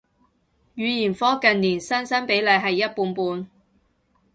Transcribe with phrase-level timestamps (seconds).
[0.03, 0.07] 語言科
[1.35, 3.47] 近年新生比例係一半半